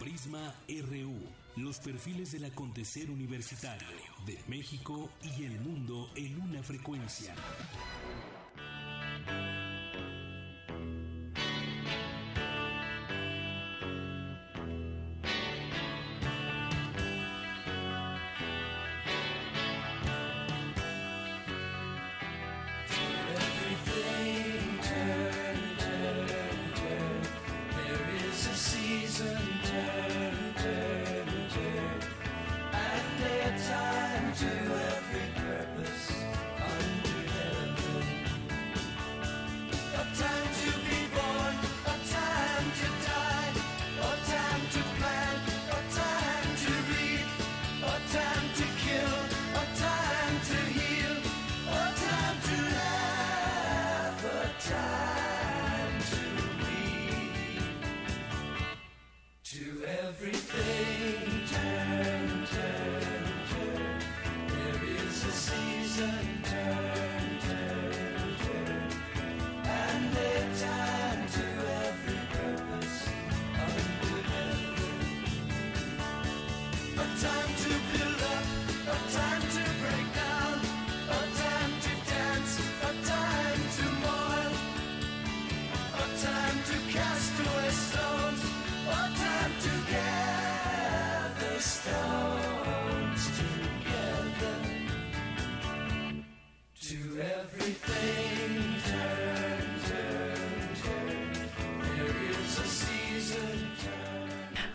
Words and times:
Prisma 0.00 0.54
RU, 0.66 1.14
los 1.56 1.78
perfiles 1.78 2.32
del 2.32 2.46
acontecer 2.46 3.10
universitario 3.10 3.86
de 4.24 4.38
México 4.48 5.10
y 5.22 5.44
el 5.44 5.60
mundo 5.60 6.08
en 6.16 6.40
una 6.40 6.62
frecuencia. 6.62 7.34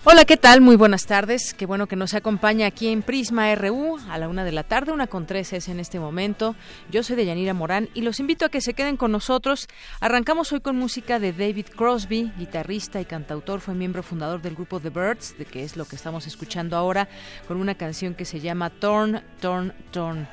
Hola, 0.07 0.23
¿qué 0.23 0.37
tal? 0.37 0.61
Muy 0.61 0.75
buenas 0.75 1.07
tardes. 1.07 1.55
Qué 1.55 1.65
bueno 1.65 1.87
que 1.87 1.95
nos 1.95 2.13
acompaña 2.13 2.67
aquí 2.67 2.89
en 2.89 3.01
Prisma 3.01 3.55
RU 3.55 3.97
a 4.07 4.19
la 4.19 4.29
una 4.29 4.43
de 4.43 4.51
la 4.51 4.61
tarde, 4.61 4.91
una 4.91 5.07
con 5.07 5.25
tres 5.25 5.51
es 5.51 5.67
en 5.67 5.79
este 5.79 5.99
momento. 5.99 6.55
Yo 6.91 7.01
soy 7.01 7.15
Deyanira 7.15 7.55
Morán 7.55 7.89
y 7.95 8.01
los 8.01 8.19
invito 8.19 8.45
a 8.45 8.49
que 8.49 8.61
se 8.61 8.75
queden 8.75 8.97
con 8.97 9.11
nosotros. 9.11 9.67
Arrancamos 10.01 10.53
hoy 10.53 10.59
con 10.59 10.75
música 10.75 11.17
de 11.17 11.33
David 11.33 11.69
Crosby, 11.75 12.31
guitarrista 12.37 13.01
y 13.01 13.05
cantautor, 13.05 13.61
fue 13.61 13.73
miembro 13.73 14.03
fundador 14.03 14.43
del 14.43 14.53
grupo 14.53 14.79
The 14.79 14.91
Birds, 14.91 15.39
de 15.39 15.45
que 15.45 15.63
es 15.63 15.75
lo 15.75 15.85
que 15.85 15.95
estamos 15.95 16.27
escuchando 16.27 16.77
ahora, 16.77 17.09
con 17.47 17.57
una 17.57 17.73
canción 17.73 18.13
que 18.13 18.25
se 18.25 18.39
llama 18.39 18.69
Torn, 18.69 19.23
Torn, 19.41 19.73
Torn. 19.89 20.27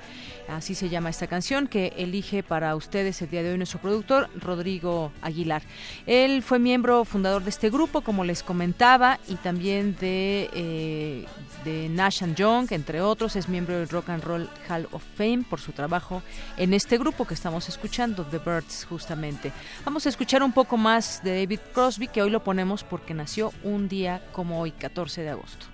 Así 0.49 0.75
se 0.75 0.91
llama 0.91 1.09
esta 1.09 1.29
canción 1.29 1.67
que 1.67 1.95
elige 1.97 2.43
para 2.43 2.75
ustedes 2.77 3.23
el 3.23 3.31
día 3.31 3.43
de 3.43 3.53
hoy 3.53 3.57
nuestro 3.57 3.81
productor, 3.81 4.29
Rodrigo 4.35 5.13
Aguilar. 5.23 5.63
Él 6.05 6.43
fue 6.43 6.59
miembro 6.59 7.07
fundador 7.07 7.43
de 7.45 7.51
este 7.51 7.71
grupo, 7.71 8.03
como 8.03 8.25
les 8.25 8.43
comentaba, 8.43 9.19
y 9.29 9.37
también 9.37 9.62
de, 9.63 10.51
eh, 10.53 11.25
de 11.65 11.89
Nash 11.89 12.23
and 12.23 12.35
Young, 12.35 12.67
entre 12.73 13.01
otros. 13.01 13.37
Es 13.37 13.49
miembro 13.49 13.79
del 13.79 13.89
Rock 13.89 14.09
and 14.09 14.25
Roll 14.25 14.51
Hall 14.69 14.89
of 14.91 15.03
Fame 15.17 15.45
por 15.49 15.61
su 15.61 15.73
trabajo 15.73 16.23
en 16.57 16.75
este 16.75 16.99
grupo 16.99 17.27
que 17.27 17.35
estamos 17.35 17.69
escuchando, 17.69 18.25
The 18.25 18.39
Birds, 18.39 18.87
justamente. 18.89 19.53
Vamos 19.85 20.05
a 20.07 20.09
escuchar 20.09 20.43
un 20.43 20.53
poco 20.53 20.77
más 20.77 21.23
de 21.23 21.39
David 21.39 21.61
Crosby, 21.73 22.09
que 22.09 22.23
hoy 22.23 22.31
lo 22.31 22.43
ponemos 22.43 22.83
porque 22.83 23.15
nació 23.15 23.53
un 23.63 23.89
día 23.89 24.21
como 24.33 24.61
hoy, 24.61 24.73
14 24.73 25.23
de 25.23 25.31
agosto. 25.31 25.67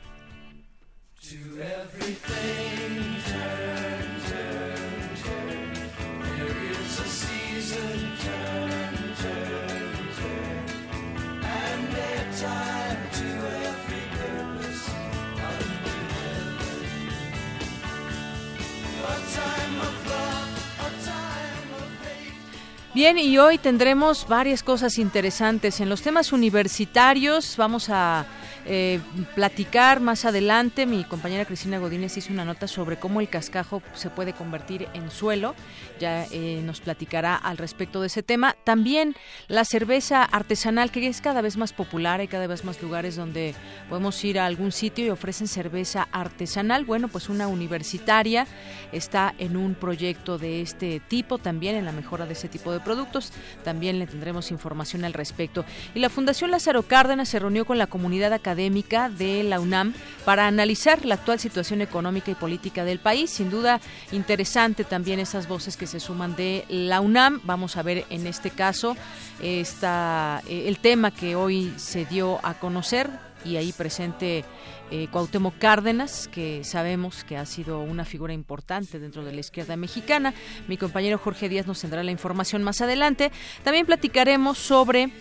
Bien, 22.98 23.16
y 23.16 23.38
hoy 23.38 23.59
tendremos 23.59 24.26
varias 24.26 24.64
cosas 24.64 24.98
interesantes. 24.98 25.78
En 25.78 25.88
los 25.88 26.03
temas 26.03 26.32
universitarios 26.32 27.56
vamos 27.56 27.91
a 27.91 28.26
eh, 28.70 29.00
platicar 29.34 30.00
más 30.00 30.26
adelante. 30.26 30.84
Mi 30.84 31.02
compañera 31.02 31.46
Cristina 31.46 31.78
Godínez 31.78 32.18
hizo 32.18 32.34
una 32.34 32.44
nota 32.44 32.68
sobre 32.68 32.98
cómo 32.98 33.22
el 33.22 33.30
cascajo 33.30 33.82
se 33.94 34.10
puede 34.10 34.34
convertir 34.34 34.88
en 34.92 35.10
suelo. 35.10 35.54
Ya 35.98 36.26
eh, 36.30 36.60
nos 36.62 36.82
platicará 36.82 37.34
al 37.34 37.56
respecto 37.56 38.02
de 38.02 38.08
ese 38.08 38.22
tema. 38.22 38.56
También 38.64 39.16
la 39.46 39.64
cerveza 39.64 40.22
artesanal, 40.22 40.90
que 40.90 41.06
es 41.06 41.22
cada 41.22 41.40
vez 41.40 41.56
más 41.56 41.72
popular. 41.72 42.20
Hay 42.20 42.28
cada 42.28 42.46
vez 42.46 42.62
más 42.62 42.82
lugares 42.82 43.16
donde 43.16 43.54
podemos 43.88 44.22
ir 44.22 44.38
a 44.38 44.44
algún 44.44 44.70
sitio 44.70 45.06
y 45.06 45.10
ofrecen 45.10 45.48
cerveza 45.48 46.06
artesanal. 46.12 46.84
Bueno, 46.84 47.08
pues 47.08 47.30
una 47.30 47.48
universitaria 47.48 48.46
está 48.92 49.34
en 49.38 49.56
un 49.56 49.76
proyecto 49.76 50.36
de 50.36 50.60
este 50.60 51.00
tipo 51.08 51.38
también, 51.38 51.74
en 51.74 51.86
la 51.86 51.92
mejora 51.92 52.26
de 52.26 52.34
ese 52.34 52.48
tipo 52.48 52.70
de 52.70 52.80
productos. 52.80 53.32
También 53.64 53.98
le 53.98 54.06
tendremos 54.06 54.50
información 54.50 55.06
al 55.06 55.14
respecto. 55.14 55.64
Y 55.94 56.00
la 56.00 56.10
Fundación 56.10 56.50
Lázaro 56.50 56.82
Cárdenas 56.82 57.30
se 57.30 57.38
reunió 57.38 57.64
con 57.64 57.78
la 57.78 57.86
comunidad 57.86 58.34
académica 58.34 58.57
académica 58.58 59.08
de 59.08 59.44
la 59.44 59.60
UNAM 59.60 59.94
para 60.24 60.48
analizar 60.48 61.04
la 61.04 61.14
actual 61.14 61.38
situación 61.38 61.80
económica 61.80 62.32
y 62.32 62.34
política 62.34 62.84
del 62.84 62.98
país. 62.98 63.30
Sin 63.30 63.50
duda, 63.50 63.80
interesante 64.10 64.82
también 64.82 65.20
esas 65.20 65.46
voces 65.46 65.76
que 65.76 65.86
se 65.86 66.00
suman 66.00 66.34
de 66.34 66.64
la 66.68 67.00
UNAM. 67.00 67.41
Vamos 67.44 67.76
a 67.76 67.84
ver 67.84 68.04
en 68.10 68.26
este 68.26 68.50
caso 68.50 68.97
esta, 69.41 70.42
eh, 70.48 70.64
el 70.66 70.80
tema 70.80 71.12
que 71.12 71.36
hoy 71.36 71.72
se 71.76 72.04
dio 72.04 72.41
a 72.42 72.54
conocer 72.54 73.08
y 73.44 73.56
ahí 73.56 73.70
presente 73.70 74.44
eh, 74.91 75.06
Cuauhtémoc 75.12 75.56
Cárdenas, 75.58 76.26
que 76.26 76.65
sabemos 76.65 77.22
que 77.22 77.36
ha 77.36 77.47
sido 77.47 77.80
una 77.80 78.04
figura 78.04 78.33
importante 78.33 78.98
dentro 78.98 79.24
de 79.24 79.33
la 79.33 79.41
izquierda 79.41 79.77
mexicana. 79.77 80.34
Mi 80.66 80.77
compañero 80.77 81.18
Jorge 81.18 81.48
Díaz 81.48 81.68
nos 81.68 81.80
tendrá 81.80 82.03
la 82.03 82.10
información 82.10 82.65
más 82.65 82.80
adelante. 82.80 83.30
También 83.62 83.86
platicaremos 83.86 84.59
sobre 84.59 85.12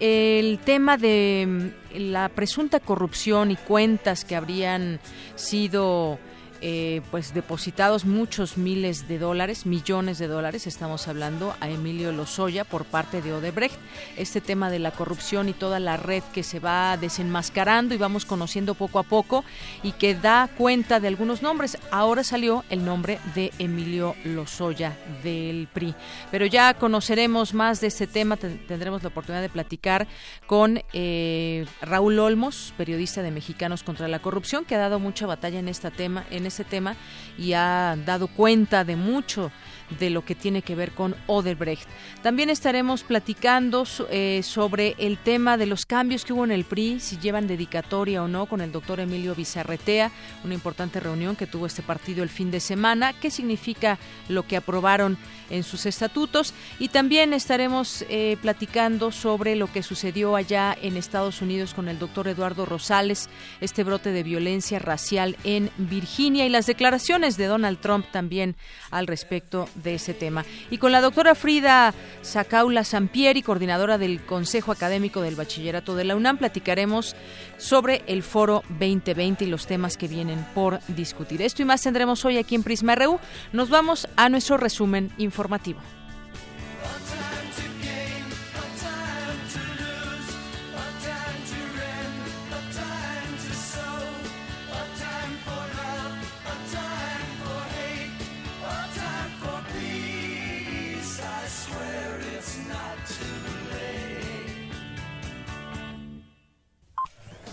el 0.00 0.58
tema 0.58 0.96
de 0.96 1.46
mm, 1.46 1.96
la 1.98 2.28
presunta 2.30 2.80
corrupción 2.80 3.50
y 3.50 3.56
cuentas 3.56 4.24
que 4.24 4.34
habrían 4.34 4.98
sido 5.36 6.18
eh, 6.60 7.02
pues 7.10 7.34
depositados 7.34 8.04
muchos 8.04 8.56
miles 8.56 9.08
de 9.08 9.18
dólares, 9.18 9.66
millones 9.66 10.18
de 10.18 10.26
dólares, 10.26 10.66
estamos 10.66 11.08
hablando 11.08 11.54
a 11.60 11.68
Emilio 11.68 12.12
Lozoya 12.12 12.64
por 12.64 12.84
parte 12.84 13.22
de 13.22 13.32
Odebrecht. 13.32 13.78
Este 14.16 14.40
tema 14.40 14.70
de 14.70 14.78
la 14.78 14.90
corrupción 14.90 15.48
y 15.48 15.52
toda 15.52 15.80
la 15.80 15.96
red 15.96 16.22
que 16.32 16.42
se 16.42 16.60
va 16.60 16.96
desenmascarando 16.96 17.94
y 17.94 17.98
vamos 17.98 18.24
conociendo 18.24 18.74
poco 18.74 18.98
a 18.98 19.02
poco 19.02 19.44
y 19.82 19.92
que 19.92 20.14
da 20.14 20.48
cuenta 20.56 21.00
de 21.00 21.08
algunos 21.08 21.42
nombres. 21.42 21.78
Ahora 21.90 22.24
salió 22.24 22.64
el 22.70 22.84
nombre 22.84 23.18
de 23.34 23.52
Emilio 23.58 24.14
Lozoya 24.24 24.96
del 25.22 25.68
PRI. 25.72 25.94
Pero 26.30 26.46
ya 26.46 26.74
conoceremos 26.74 27.54
más 27.54 27.80
de 27.80 27.86
este 27.86 28.06
tema, 28.06 28.36
tendremos 28.36 29.02
la 29.02 29.08
oportunidad 29.08 29.42
de 29.42 29.48
platicar 29.48 30.06
con 30.46 30.82
eh, 30.92 31.66
Raúl 31.80 32.18
Olmos, 32.18 32.74
periodista 32.76 33.22
de 33.22 33.30
Mexicanos 33.30 33.82
contra 33.82 34.08
la 34.08 34.20
Corrupción, 34.20 34.64
que 34.64 34.74
ha 34.74 34.78
dado 34.78 34.98
mucha 34.98 35.26
batalla 35.26 35.58
en 35.58 35.68
este 35.68 35.90
tema, 35.90 36.24
ese 36.50 36.64
tema 36.64 36.94
y 37.38 37.54
ha 37.54 37.96
dado 38.04 38.28
cuenta 38.28 38.84
de 38.84 38.96
mucho 38.96 39.50
de 39.98 40.10
lo 40.10 40.24
que 40.24 40.34
tiene 40.34 40.62
que 40.62 40.74
ver 40.74 40.92
con 40.92 41.16
Oderbrecht. 41.26 41.88
También 42.22 42.50
estaremos 42.50 43.02
platicando 43.02 43.84
eh, 44.10 44.40
sobre 44.44 44.94
el 44.98 45.18
tema 45.18 45.56
de 45.56 45.66
los 45.66 45.86
cambios 45.86 46.24
que 46.24 46.32
hubo 46.32 46.44
en 46.44 46.52
el 46.52 46.64
PRI, 46.64 47.00
si 47.00 47.18
llevan 47.18 47.46
dedicatoria 47.46 48.22
o 48.22 48.28
no, 48.28 48.46
con 48.46 48.60
el 48.60 48.72
doctor 48.72 49.00
Emilio 49.00 49.34
Bizarretea, 49.34 50.10
una 50.44 50.54
importante 50.54 51.00
reunión 51.00 51.36
que 51.36 51.46
tuvo 51.46 51.66
este 51.66 51.82
partido 51.82 52.22
el 52.22 52.28
fin 52.28 52.50
de 52.50 52.60
semana, 52.60 53.12
qué 53.12 53.30
significa 53.30 53.98
lo 54.28 54.46
que 54.46 54.56
aprobaron 54.56 55.18
en 55.50 55.62
sus 55.64 55.86
estatutos 55.86 56.54
y 56.78 56.88
también 56.88 57.32
estaremos 57.32 58.04
eh, 58.08 58.36
platicando 58.40 59.10
sobre 59.10 59.56
lo 59.56 59.70
que 59.72 59.82
sucedió 59.82 60.36
allá 60.36 60.76
en 60.80 60.96
Estados 60.96 61.42
Unidos 61.42 61.74
con 61.74 61.88
el 61.88 61.98
doctor 61.98 62.28
Eduardo 62.28 62.64
Rosales, 62.66 63.28
este 63.60 63.84
brote 63.84 64.12
de 64.12 64.22
violencia 64.22 64.78
racial 64.78 65.36
en 65.44 65.70
Virginia 65.76 66.46
y 66.46 66.48
las 66.48 66.66
declaraciones 66.66 67.36
de 67.36 67.46
Donald 67.46 67.80
Trump 67.80 68.06
también 68.10 68.56
al 68.90 69.06
respecto 69.06 69.68
de 69.82 69.94
ese 69.94 70.14
tema. 70.14 70.44
Y 70.70 70.78
con 70.78 70.92
la 70.92 71.00
doctora 71.00 71.34
Frida 71.34 71.94
Sacaula 72.22 72.84
Sampieri, 72.84 73.42
coordinadora 73.42 73.98
del 73.98 74.20
Consejo 74.20 74.72
Académico 74.72 75.20
del 75.20 75.36
Bachillerato 75.36 75.94
de 75.94 76.04
la 76.04 76.16
UNAM, 76.16 76.38
platicaremos 76.38 77.16
sobre 77.58 78.02
el 78.06 78.22
Foro 78.22 78.62
2020 78.68 79.44
y 79.44 79.48
los 79.48 79.66
temas 79.66 79.96
que 79.96 80.08
vienen 80.08 80.44
por 80.54 80.80
discutir. 80.88 81.42
Esto 81.42 81.62
y 81.62 81.64
más 81.64 81.82
tendremos 81.82 82.24
hoy 82.24 82.38
aquí 82.38 82.54
en 82.54 82.62
Prisma 82.62 82.94
RU. 82.94 83.18
Nos 83.52 83.70
vamos 83.70 84.08
a 84.16 84.28
nuestro 84.28 84.56
resumen 84.56 85.10
informativo. 85.18 85.80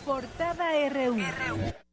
Portada 0.08 0.72
RU. 0.88 1.87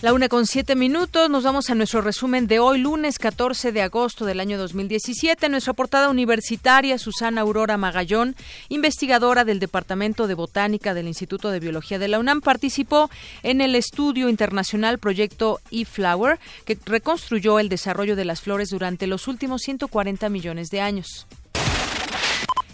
La 0.00 0.12
una 0.12 0.28
con 0.28 0.46
siete 0.46 0.76
minutos, 0.76 1.28
nos 1.28 1.42
vamos 1.42 1.70
a 1.70 1.74
nuestro 1.74 2.00
resumen 2.02 2.46
de 2.46 2.60
hoy, 2.60 2.78
lunes 2.78 3.18
14 3.18 3.72
de 3.72 3.82
agosto 3.82 4.24
del 4.26 4.38
año 4.38 4.56
2017. 4.56 5.48
Nuestra 5.48 5.72
portada 5.72 6.08
universitaria, 6.08 6.98
Susana 6.98 7.40
Aurora 7.40 7.76
Magallón, 7.76 8.36
investigadora 8.68 9.44
del 9.44 9.58
Departamento 9.58 10.28
de 10.28 10.34
Botánica 10.34 10.94
del 10.94 11.08
Instituto 11.08 11.50
de 11.50 11.58
Biología 11.58 11.98
de 11.98 12.06
la 12.06 12.20
UNAM, 12.20 12.42
participó 12.42 13.10
en 13.42 13.60
el 13.60 13.74
estudio 13.74 14.28
internacional 14.28 15.00
proyecto 15.00 15.58
eFlower, 15.72 16.38
que 16.64 16.78
reconstruyó 16.86 17.58
el 17.58 17.68
desarrollo 17.68 18.14
de 18.14 18.24
las 18.24 18.40
flores 18.40 18.68
durante 18.70 19.08
los 19.08 19.26
últimos 19.26 19.62
140 19.62 20.28
millones 20.28 20.70
de 20.70 20.80
años. 20.80 21.26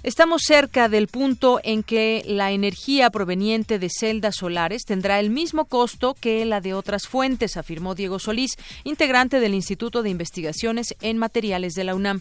Estamos 0.05 0.43
cerca 0.45 0.91
del 0.91 1.09
punto 1.09 1.61
en 1.65 1.83
que 1.83 2.23
la 2.27 2.53
energía 2.53 3.09
proveniente 3.09 3.79
de 3.79 3.89
celdas 3.89 4.35
solares 4.37 4.85
tendrá 4.85 5.19
el 5.19 5.31
mismo 5.31 5.65
costo 5.65 6.13
que 6.13 6.45
la 6.45 6.61
de 6.61 6.75
otras 6.75 7.09
fuentes, 7.09 7.57
afirmó 7.57 7.95
Diego 7.95 8.19
Solís, 8.19 8.51
integrante 8.85 9.41
del 9.41 9.55
Instituto 9.55 10.03
de 10.03 10.11
Investigaciones 10.11 10.95
en 11.01 11.17
Materiales 11.17 11.73
de 11.73 11.85
la 11.85 11.95
UNAM. 11.95 12.21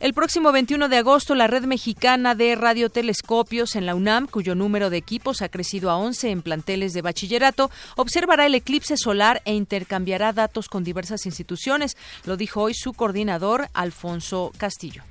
El 0.00 0.12
próximo 0.12 0.50
21 0.50 0.88
de 0.88 0.96
agosto, 0.96 1.36
la 1.36 1.46
red 1.46 1.66
mexicana 1.66 2.34
de 2.34 2.56
radiotelescopios 2.56 3.76
en 3.76 3.86
la 3.86 3.94
UNAM, 3.94 4.26
cuyo 4.26 4.56
número 4.56 4.90
de 4.90 4.96
equipos 4.96 5.42
ha 5.42 5.50
crecido 5.50 5.88
a 5.88 5.98
11 5.98 6.30
en 6.30 6.42
planteles 6.42 6.94
de 6.94 7.02
bachillerato, 7.02 7.70
observará 7.94 8.46
el 8.46 8.56
eclipse 8.56 8.96
solar 8.96 9.40
e 9.44 9.54
intercambiará 9.54 10.32
datos 10.32 10.68
con 10.68 10.82
diversas 10.82 11.26
instituciones, 11.26 11.96
lo 12.24 12.36
dijo 12.36 12.62
hoy 12.62 12.74
su 12.74 12.92
coordinador, 12.92 13.68
Alfonso 13.72 14.50
Castillo. 14.58 15.04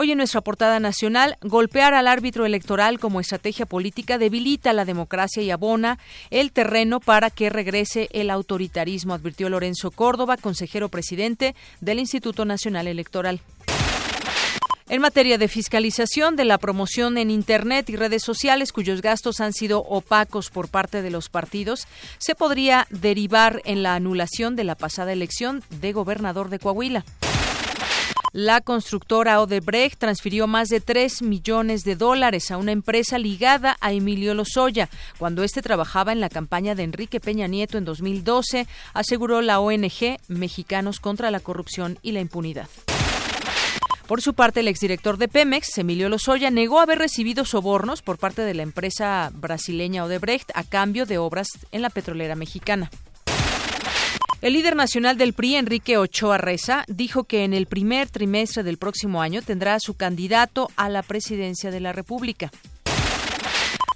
Hoy 0.00 0.12
en 0.12 0.18
nuestra 0.18 0.42
portada 0.42 0.78
nacional, 0.78 1.38
golpear 1.40 1.92
al 1.92 2.06
árbitro 2.06 2.46
electoral 2.46 3.00
como 3.00 3.18
estrategia 3.18 3.66
política 3.66 4.16
debilita 4.16 4.72
la 4.72 4.84
democracia 4.84 5.42
y 5.42 5.50
abona 5.50 5.98
el 6.30 6.52
terreno 6.52 7.00
para 7.00 7.30
que 7.30 7.50
regrese 7.50 8.08
el 8.12 8.30
autoritarismo, 8.30 9.12
advirtió 9.12 9.48
Lorenzo 9.48 9.90
Córdoba, 9.90 10.36
consejero 10.36 10.88
presidente 10.88 11.56
del 11.80 11.98
Instituto 11.98 12.44
Nacional 12.44 12.86
Electoral. 12.86 13.40
En 14.88 15.00
materia 15.00 15.36
de 15.36 15.48
fiscalización 15.48 16.36
de 16.36 16.44
la 16.44 16.58
promoción 16.58 17.18
en 17.18 17.32
Internet 17.32 17.90
y 17.90 17.96
redes 17.96 18.22
sociales 18.22 18.70
cuyos 18.70 19.02
gastos 19.02 19.40
han 19.40 19.52
sido 19.52 19.80
opacos 19.80 20.50
por 20.50 20.68
parte 20.68 21.02
de 21.02 21.10
los 21.10 21.28
partidos, 21.28 21.88
se 22.18 22.36
podría 22.36 22.86
derivar 22.90 23.62
en 23.64 23.82
la 23.82 23.96
anulación 23.96 24.54
de 24.54 24.62
la 24.62 24.76
pasada 24.76 25.12
elección 25.12 25.64
de 25.70 25.92
gobernador 25.92 26.50
de 26.50 26.60
Coahuila. 26.60 27.04
La 28.32 28.60
constructora 28.60 29.40
Odebrecht 29.40 29.98
transfirió 29.98 30.46
más 30.46 30.68
de 30.68 30.80
3 30.80 31.22
millones 31.22 31.82
de 31.84 31.96
dólares 31.96 32.50
a 32.50 32.58
una 32.58 32.72
empresa 32.72 33.18
ligada 33.18 33.78
a 33.80 33.92
Emilio 33.92 34.34
Lozoya 34.34 34.90
cuando 35.18 35.42
éste 35.42 35.62
trabajaba 35.62 36.12
en 36.12 36.20
la 36.20 36.28
campaña 36.28 36.74
de 36.74 36.82
Enrique 36.82 37.20
Peña 37.20 37.46
Nieto 37.46 37.78
en 37.78 37.86
2012, 37.86 38.66
aseguró 38.92 39.40
la 39.40 39.60
ONG 39.60 40.18
Mexicanos 40.28 41.00
contra 41.00 41.30
la 41.30 41.40
Corrupción 41.40 41.98
y 42.02 42.12
la 42.12 42.20
Impunidad. 42.20 42.68
Por 44.06 44.20
su 44.20 44.34
parte, 44.34 44.60
el 44.60 44.68
exdirector 44.68 45.16
de 45.16 45.28
Pemex, 45.28 45.78
Emilio 45.78 46.08
Lozoya, 46.08 46.50
negó 46.50 46.80
haber 46.80 46.98
recibido 46.98 47.44
sobornos 47.44 48.02
por 48.02 48.18
parte 48.18 48.42
de 48.42 48.54
la 48.54 48.62
empresa 48.62 49.30
brasileña 49.34 50.04
Odebrecht 50.04 50.50
a 50.54 50.64
cambio 50.64 51.06
de 51.06 51.18
obras 51.18 51.48
en 51.72 51.82
la 51.82 51.90
petrolera 51.90 52.34
mexicana. 52.34 52.90
El 54.40 54.52
líder 54.52 54.76
nacional 54.76 55.18
del 55.18 55.32
PRI, 55.32 55.56
Enrique 55.56 55.98
Ochoa 55.98 56.38
Reza, 56.38 56.84
dijo 56.86 57.24
que 57.24 57.42
en 57.42 57.52
el 57.52 57.66
primer 57.66 58.08
trimestre 58.08 58.62
del 58.62 58.78
próximo 58.78 59.20
año 59.20 59.42
tendrá 59.42 59.74
a 59.74 59.80
su 59.80 59.94
candidato 59.94 60.70
a 60.76 60.88
la 60.88 61.02
presidencia 61.02 61.72
de 61.72 61.80
la 61.80 61.92
República. 61.92 62.52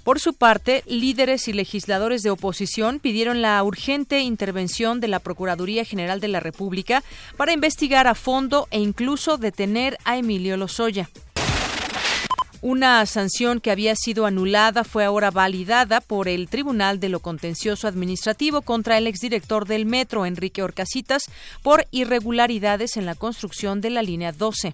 Por 0.03 0.19
su 0.19 0.33
parte, 0.33 0.83
líderes 0.85 1.47
y 1.47 1.53
legisladores 1.53 2.23
de 2.23 2.29
oposición 2.29 2.99
pidieron 2.99 3.41
la 3.41 3.63
urgente 3.63 4.19
intervención 4.19 4.99
de 4.99 5.07
la 5.07 5.19
Procuraduría 5.19 5.85
General 5.85 6.19
de 6.19 6.27
la 6.27 6.41
República 6.41 7.03
para 7.37 7.53
investigar 7.53 8.05
a 8.07 8.13
fondo 8.13 8.67
e 8.69 8.81
incluso 8.81 9.37
detener 9.37 9.97
a 10.03 10.17
Emilio 10.17 10.57
Lozoya. 10.57 11.09
Una 12.65 13.05
sanción 13.05 13.59
que 13.59 13.71
había 13.71 13.93
sido 13.93 14.25
anulada 14.25 14.85
fue 14.85 15.03
ahora 15.03 15.31
validada 15.31 15.99
por 15.99 16.29
el 16.29 16.47
Tribunal 16.47 17.01
de 17.01 17.09
lo 17.09 17.19
Contencioso 17.19 17.89
Administrativo 17.89 18.61
contra 18.61 18.97
el 18.97 19.05
exdirector 19.05 19.67
del 19.67 19.85
Metro, 19.85 20.25
Enrique 20.25 20.63
Orcasitas, 20.63 21.25
por 21.61 21.87
irregularidades 21.91 22.95
en 22.95 23.05
la 23.05 23.15
construcción 23.15 23.81
de 23.81 23.89
la 23.89 24.01
línea 24.01 24.31
12. 24.31 24.71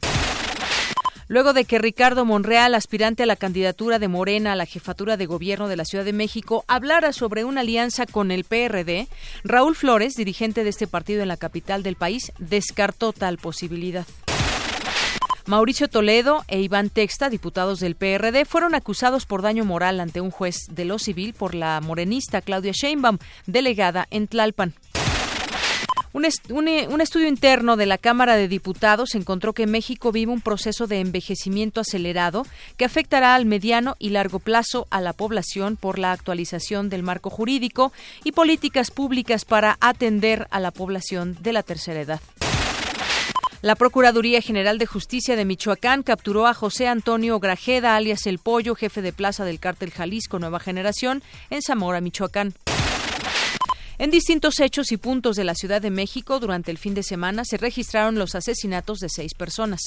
Luego 1.30 1.54
de 1.54 1.66
que 1.66 1.80
Ricardo 1.80 2.26
Monreal, 2.26 2.76
aspirante 2.76 3.24
a 3.24 3.26
la 3.26 3.36
candidatura 3.36 3.98
de 3.98 4.08
Morena 4.08 4.52
a 4.52 4.56
la 4.56 4.68
jefatura 4.68 5.18
de 5.18 5.26
gobierno 5.26 5.68
de 5.68 5.78
la 5.78 5.86
Ciudad 5.86 6.06
de 6.06 6.14
México, 6.14 6.66
hablara 6.68 7.12
sobre 7.12 7.44
una 7.44 7.62
alianza 7.62 8.06
con 8.06 8.30
el 8.30 8.44
PRD, 8.44 9.08
Raúl 9.44 9.76
Flores, 9.76 10.14
dirigente 10.14 10.64
de 10.64 10.70
este 10.70 10.86
partido 10.86 11.24
en 11.24 11.28
la 11.28 11.38
capital 11.38 11.82
del 11.82 11.96
país, 11.96 12.34
descartó 12.38 13.14
tal 13.14 13.40
posibilidad. 13.40 14.06
Mauricio 15.50 15.88
Toledo 15.88 16.46
e 16.48 16.62
Iván 16.62 16.92
Texta, 16.92 17.28
diputados 17.28 17.80
del 17.80 17.96
PRD, 17.96 18.46
fueron 18.46 18.76
acusados 18.76 19.26
por 19.26 19.42
daño 19.42 19.66
moral 19.66 20.00
ante 20.00 20.22
un 20.22 20.30
juez 20.30 20.68
de 20.70 20.86
lo 20.86 21.00
civil 21.00 21.34
por 21.34 21.56
la 21.56 21.82
morenista 21.82 22.44
Claudia 22.44 22.72
Sheinbaum, 22.72 23.18
delegada 23.48 24.08
en 24.12 24.28
Tlalpan. 24.28 24.76
Un, 26.14 26.28
un, 26.52 27.02
estudio 27.02 27.28
interno 27.28 27.78
de 27.78 27.88
la 27.88 27.98
Cámara 27.98 28.36
de 28.36 28.48
Diputados 28.48 29.16
encontró 29.16 29.54
que 29.54 29.66
México 29.66 30.12
vive 30.12 30.32
un 30.32 30.42
proceso 30.42 30.86
de 30.86 31.00
envejecimiento 31.00 31.82
acelerado 31.82 32.46
que 32.78 32.86
afectará 32.86 33.34
al 33.34 33.48
mediano 33.48 33.96
y 33.98 34.10
largo 34.10 34.38
plazo 34.38 34.86
a 34.92 35.02
la 35.02 35.14
población 35.14 35.78
por 35.78 35.98
la 35.98 36.12
actualización 36.12 36.90
del 36.90 37.02
marco 37.02 37.32
jurídico 37.32 37.92
y 38.24 38.34
políticas 38.34 38.92
públicas 38.92 39.46
para 39.46 39.80
atender 39.82 40.48
a 40.52 40.60
la 40.60 40.70
población 40.70 41.38
de 41.42 41.54
la 41.54 41.64
tercera 41.64 42.02
edad. 42.02 42.22
La 43.62 43.76
Procuraduría 43.76 44.42
General 44.42 44.78
de 44.78 44.86
Justicia 44.86 45.36
de 45.36 45.44
Michoacán 45.44 46.02
capturó 46.02 46.48
a 46.48 46.54
José 46.54 46.88
Antonio 46.88 47.42
Grajeda, 47.42 47.98
alias 47.98 48.26
El 48.26 48.40
Pollo, 48.40 48.74
jefe 48.74 49.02
de 49.02 49.12
plaza 49.12 49.44
del 49.44 49.60
cártel 49.60 49.92
Jalisco 49.92 50.40
Nueva 50.40 50.62
Generación, 50.62 51.22
en 51.50 51.62
Zamora, 51.62 52.00
Michoacán. 52.00 52.54
En 53.98 54.12
distintos 54.12 54.62
hechos 54.62 54.94
y 54.94 54.98
puntos 54.98 55.36
de 55.36 55.44
la 55.44 55.56
Ciudad 55.56 55.82
de 55.82 55.90
México 55.90 56.40
durante 56.40 56.72
el 56.72 56.78
fin 56.78 56.94
de 56.94 57.04
semana 57.04 57.44
se 57.44 57.58
registraron 57.58 58.18
los 58.18 58.34
asesinatos 58.34 59.00
de 59.00 59.10
seis 59.10 59.34
personas. 59.34 59.82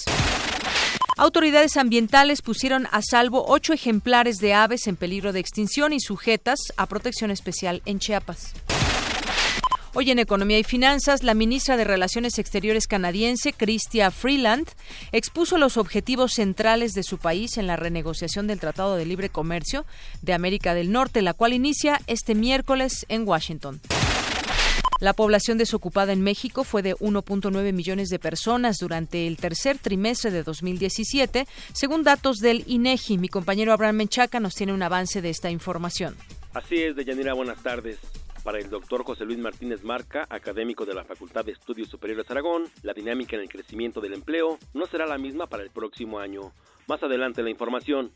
Autoridades 1.17 1.79
ambientales 1.79 2.43
pusieron 2.43 2.87
a 2.93 3.01
salvo 3.01 3.47
ocho 3.49 3.73
ejemplares 3.73 4.37
de 4.37 4.53
aves 4.53 4.87
en 4.87 4.97
peligro 4.97 5.33
de 5.33 5.41
extinción 5.41 5.95
y 5.95 6.01
sujetas 6.01 6.59
a 6.77 6.85
protección 6.87 7.31
especial 7.31 7.81
en 7.87 8.01
Chiapas. 8.01 8.53
Hoy 9.95 10.11
en 10.11 10.19
Economía 10.19 10.59
y 10.59 10.65
Finanzas, 10.65 11.23
la 11.23 11.35
ministra 11.35 11.77
de 11.77 11.85
Relaciones 11.85 12.39
Exteriores 12.39 12.87
canadiense, 12.87 13.53
Chrystia 13.53 14.11
Freeland, 14.11 14.67
expuso 15.13 15.59
los 15.59 15.77
objetivos 15.77 16.33
centrales 16.33 16.95
de 16.95 17.03
su 17.03 17.19
país 17.19 17.59
en 17.59 17.67
la 17.67 17.77
renegociación 17.77 18.47
del 18.47 18.59
Tratado 18.59 18.97
de 18.97 19.05
Libre 19.05 19.29
Comercio 19.29 19.85
de 20.23 20.33
América 20.33 20.73
del 20.73 20.93
Norte, 20.93 21.21
la 21.21 21.35
cual 21.35 21.53
inicia 21.53 22.01
este 22.07 22.35
miércoles 22.35 23.05
en 23.11 23.29
Washington. 23.29 23.83
La 24.99 25.13
población 25.13 25.59
desocupada 25.59 26.15
en 26.15 26.23
México 26.23 26.65
fue 26.65 26.81
de 26.81 26.95
1.9 26.95 27.73
millones 27.75 28.09
de 28.09 28.19
personas 28.19 28.79
durante 28.79 29.27
el 29.27 29.37
tercer 29.37 29.77
trimestre 29.77 30.31
de 30.31 30.43
2017, 30.43 31.47
según 31.75 32.03
datos 32.03 32.39
del 32.39 32.65
INEGI. 32.67 33.19
Mi 33.19 33.29
compañero 33.29 33.75
Abraham 33.75 33.97
Menchaca 33.97 34.41
nos 34.41 34.55
tiene 34.55 34.73
un 34.73 34.83
avance 34.83 35.21
de 35.21 35.29
esta 35.29 35.51
información. 35.51 36.17
Así 36.55 36.77
es, 36.77 36.97
Deyanira, 36.97 37.35
buenas 37.35 37.63
tardes. 37.63 37.99
Para 38.43 38.59
el 38.59 38.69
doctor 38.69 39.05
José 39.05 39.25
Luis 39.25 39.39
Martínez 39.39 39.85
Marca, 39.85 40.27
académico 40.29 40.85
de 40.85 40.95
la 40.95 41.05
Facultad 41.05 41.45
de 41.45 41.53
Estudios 41.53 41.89
Superiores 41.89 42.29
Aragón, 42.29 42.65
la 42.83 42.93
dinámica 42.93 43.37
en 43.37 43.43
el 43.43 43.49
crecimiento 43.49 44.01
del 44.01 44.15
empleo 44.15 44.59
no 44.75 44.87
será 44.87 45.07
la 45.07 45.17
misma 45.17 45.47
para 45.47 45.63
el 45.63 45.71
próximo 45.71 46.19
año. 46.19 46.53
Más 46.89 47.01
adelante 47.05 47.43
la 47.43 47.51
información. 47.51 48.11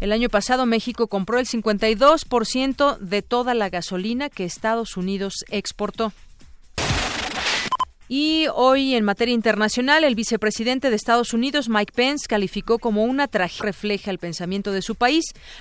El 0.00 0.10
año 0.10 0.30
pasado 0.30 0.64
México 0.64 1.06
compró 1.06 1.38
el 1.38 1.46
52% 1.46 2.98
de 2.98 3.22
toda 3.22 3.52
la 3.52 3.68
gasolina 3.68 4.30
que 4.30 4.44
Estados 4.44 4.96
Unidos 4.96 5.44
exportó. 5.50 6.12
Y 8.08 8.46
hoy, 8.54 8.94
en 8.94 9.04
materia 9.04 9.34
internacional, 9.34 10.04
el 10.04 10.14
vicepresidente 10.14 10.90
de 10.90 10.96
Estados 10.96 11.32
Unidos, 11.32 11.70
Mike 11.70 11.94
Pence, 11.94 12.26
calificó 12.28 12.78
como 12.78 13.04
una 13.04 13.28
tragedia 13.28 13.64
refleja 13.64 14.10
el 14.10 14.18
pensamiento 14.18 14.72
de 14.72 14.82
su 14.82 14.94
país, 14.94 15.24